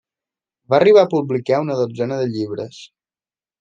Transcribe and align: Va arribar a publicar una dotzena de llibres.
Va 0.73 0.77
arribar 0.77 1.03
a 1.05 1.11
publicar 1.13 1.61
una 1.67 1.79
dotzena 1.83 2.21
de 2.25 2.29
llibres. 2.35 2.85